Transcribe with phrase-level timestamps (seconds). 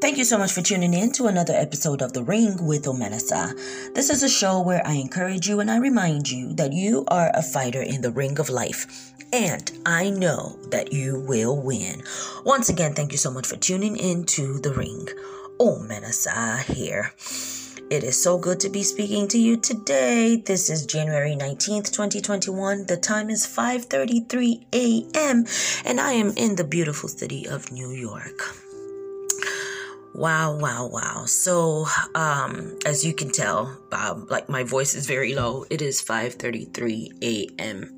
[0.00, 3.54] Thank you so much for tuning in to another episode of The Ring with Omenesa.
[3.94, 7.30] This is a show where I encourage you and I remind you that you are
[7.34, 9.12] a fighter in the ring of life.
[9.30, 12.02] And I know that you will win.
[12.46, 15.06] Once again, thank you so much for tuning in to The Ring.
[15.58, 17.12] Omenesa here.
[17.90, 20.36] It is so good to be speaking to you today.
[20.36, 22.86] This is January 19th, 2021.
[22.86, 25.44] The time is 5:33 a.m.
[25.84, 28.69] and I am in the beautiful city of New York.
[30.14, 31.24] Wow, wow, wow.
[31.26, 35.64] So, um, as you can tell, Bob, like my voice is very low.
[35.70, 37.94] It is 5:33 a.m.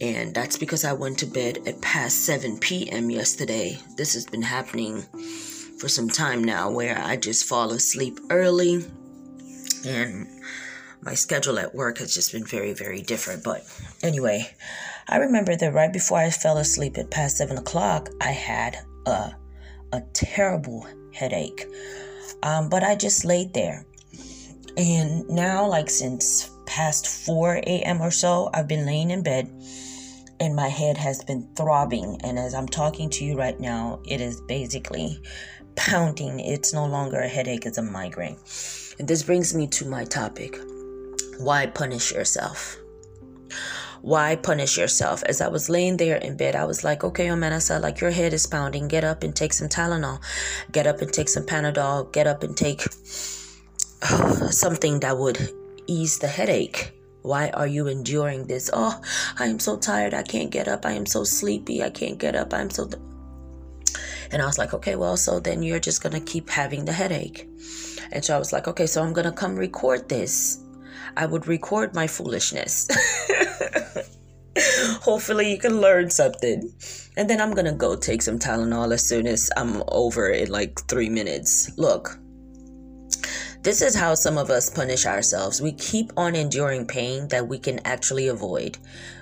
[0.00, 3.10] And that's because I went to bed at past 7 p.m.
[3.10, 3.78] yesterday.
[3.96, 5.02] This has been happening
[5.78, 8.84] for some time now where I just fall asleep early
[9.86, 10.26] and
[11.02, 13.44] my schedule at work has just been very, very different.
[13.44, 13.64] But
[14.02, 14.50] anyway,
[15.08, 19.34] I remember that right before I fell asleep at past seven o'clock, I had a
[19.92, 21.66] a terrible headache.
[22.42, 23.86] Um, but I just laid there.
[24.76, 28.00] And now, like since past 4 a.m.
[28.02, 29.50] or so, I've been laying in bed
[30.38, 32.20] and my head has been throbbing.
[32.22, 35.18] And as I'm talking to you right now, it is basically
[35.76, 36.40] pounding.
[36.40, 38.36] It's no longer a headache, it's a migraine.
[38.98, 40.58] And this brings me to my topic
[41.38, 42.78] why punish yourself?
[44.06, 45.24] Why punish yourself?
[45.24, 48.12] As I was laying there in bed, I was like, okay, oh Omenesa, like your
[48.12, 48.86] head is pounding.
[48.86, 50.20] Get up and take some Tylenol.
[50.70, 52.12] Get up and take some Panadol.
[52.12, 52.82] Get up and take
[54.52, 55.50] something that would
[55.88, 56.92] ease the headache.
[57.22, 58.70] Why are you enduring this?
[58.72, 58.96] Oh,
[59.40, 60.14] I am so tired.
[60.14, 60.86] I can't get up.
[60.86, 61.82] I am so sleepy.
[61.82, 62.54] I can't get up.
[62.54, 62.86] I'm so.
[62.86, 63.02] Th-.
[64.30, 66.92] And I was like, okay, well, so then you're just going to keep having the
[66.92, 67.48] headache.
[68.12, 70.62] And so I was like, okay, so I'm going to come record this.
[71.16, 72.86] I would record my foolishness.
[75.02, 76.72] Hopefully, you can learn something.
[77.16, 80.80] And then I'm gonna go take some Tylenol as soon as I'm over in like
[80.88, 81.70] three minutes.
[81.76, 82.18] Look,
[83.62, 85.60] this is how some of us punish ourselves.
[85.60, 88.78] We keep on enduring pain that we can actually avoid.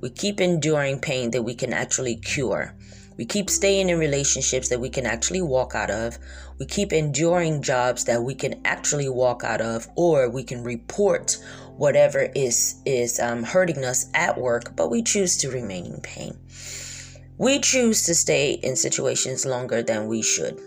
[0.00, 2.74] We keep enduring pain that we can actually cure.
[3.18, 6.18] We keep staying in relationships that we can actually walk out of.
[6.58, 11.36] We keep enduring jobs that we can actually walk out of, or we can report
[11.76, 16.38] whatever is is um, hurting us at work, but we choose to remain in pain.
[17.38, 20.60] We choose to stay in situations longer than we should.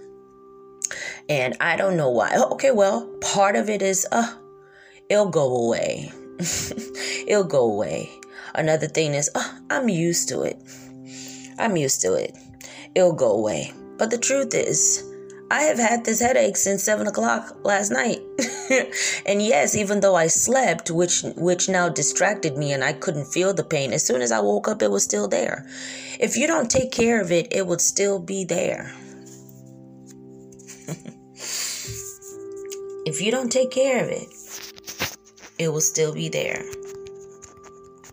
[1.29, 2.35] And I don't know why.
[2.51, 4.33] Okay, well, part of it is, uh,
[5.09, 6.11] it'll go away.
[7.27, 8.09] it'll go away.
[8.55, 10.61] Another thing is, uh, I'm used to it.
[11.61, 12.35] I'm used to it.
[12.95, 13.73] It'll go away.
[13.97, 15.03] But the truth is,
[15.51, 18.21] I have had this headache since seven o'clock last night.
[19.25, 23.53] and yes, even though I slept, which which now distracted me and I couldn't feel
[23.53, 25.67] the pain, as soon as I woke up it was still there.
[26.19, 28.93] If you don't take care of it, it would still be there.
[33.05, 34.29] if you don't take care of it,
[35.59, 36.63] it will still be there.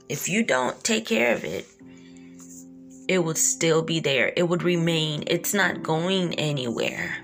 [0.08, 1.66] If you don't take care of it,
[3.08, 4.32] it would still be there.
[4.36, 5.24] It would remain.
[5.26, 7.16] It's not going anywhere.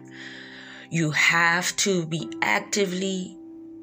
[0.90, 3.36] You have to be actively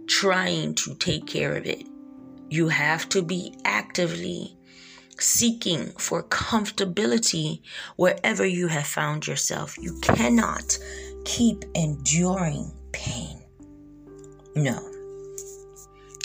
[0.08, 1.88] trying to take care of it.
[2.50, 4.58] You have to be actively
[5.20, 7.62] seeking for comfortability
[7.96, 9.78] wherever you have found yourself.
[9.78, 10.78] You cannot
[11.24, 13.42] keep enduring pain.
[14.56, 14.80] No.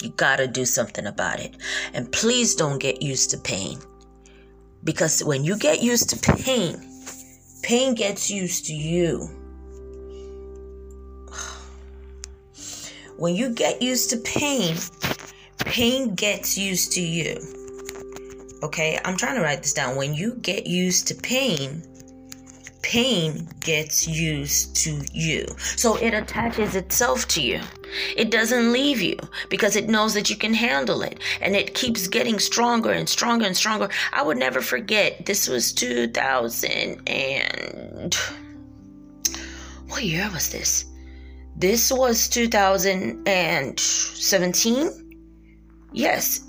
[0.02, 1.56] You gotta do something about it.
[1.92, 3.78] And please don't get used to pain.
[4.86, 6.80] Because when you get used to pain,
[7.62, 9.28] pain gets used to you.
[13.16, 14.76] When you get used to pain,
[15.58, 17.36] pain gets used to you.
[18.62, 19.96] Okay, I'm trying to write this down.
[19.96, 21.82] When you get used to pain,
[22.86, 25.44] pain gets used to you.
[25.58, 27.60] So it attaches itself to you.
[28.16, 29.16] It doesn't leave you
[29.50, 33.44] because it knows that you can handle it and it keeps getting stronger and stronger
[33.44, 33.88] and stronger.
[34.12, 38.14] I would never forget this was 2000 and
[39.88, 40.84] what year was this?
[41.56, 45.20] This was 2017?
[45.92, 46.40] Yes.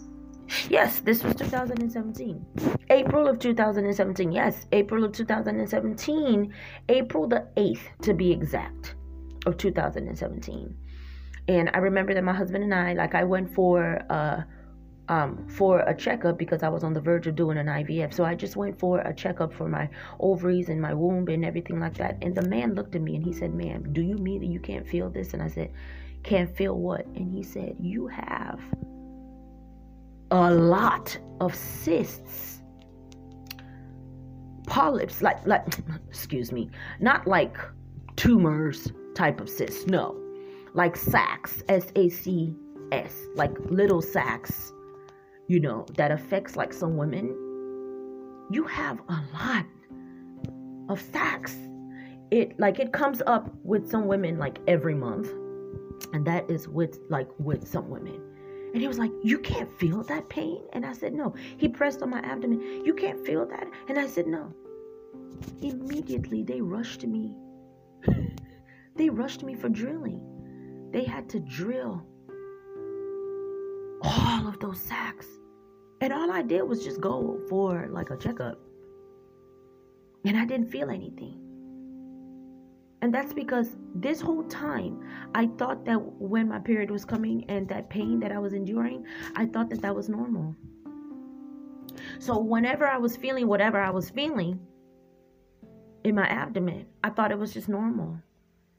[0.69, 2.45] Yes, this was 2017.
[2.89, 4.31] April of 2017.
[4.31, 6.53] Yes, April of 2017.
[6.89, 8.95] April the 8th, to be exact,
[9.45, 10.75] of 2017.
[11.49, 14.41] And I remember that my husband and I, like, I went for uh,
[15.09, 18.13] um, for a checkup because I was on the verge of doing an IVF.
[18.13, 19.89] So I just went for a checkup for my
[20.19, 22.17] ovaries and my womb and everything like that.
[22.21, 24.59] And the man looked at me and he said, Ma'am, do you mean that you
[24.59, 25.33] can't feel this?
[25.33, 25.71] And I said,
[26.23, 27.05] Can't feel what?
[27.05, 28.59] And he said, You have
[30.31, 32.61] a lot of cysts,
[34.67, 35.65] polyps, like, like,
[36.09, 36.69] excuse me,
[36.99, 37.57] not like
[38.15, 40.21] tumors type of cysts, No.
[40.73, 42.53] Like sacs, S A C
[42.91, 44.71] S, like little sacs,
[45.47, 47.29] you know, that affects like some women.
[48.51, 49.65] You have a lot
[50.89, 51.55] of sacs.
[52.31, 55.29] It like it comes up with some women like every month.
[56.13, 58.21] And that is with like with some women.
[58.77, 60.61] And he was like, You can't feel that pain?
[60.71, 61.33] And I said, No.
[61.57, 62.85] He pressed on my abdomen.
[62.85, 63.67] You can't feel that?
[63.89, 64.53] And I said, No.
[65.63, 67.35] Immediately they rushed me.
[68.95, 70.21] they rushed me for drilling.
[70.91, 72.05] They had to drill
[74.03, 75.25] all of those sacs.
[75.99, 78.59] And all I did was just go for like a checkup.
[80.23, 81.46] And I didn't feel anything.
[83.01, 84.99] And that's because this whole time
[85.35, 89.05] I thought that when my period was coming and that pain that I was enduring,
[89.35, 90.55] I thought that that was normal.
[92.19, 94.59] So whenever I was feeling whatever I was feeling
[96.03, 98.17] in my abdomen, I thought it was just normal.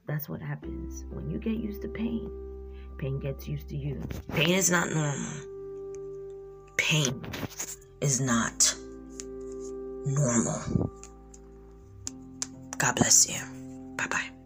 [0.06, 2.30] That's what happens when you get used to pain.
[2.98, 4.02] Pain gets used to you.
[4.34, 5.32] Pain is not normal.
[6.76, 7.22] Pain
[8.00, 8.74] is not
[10.04, 10.90] normal.
[12.78, 13.57] God bless you.
[13.98, 14.37] Bye bye.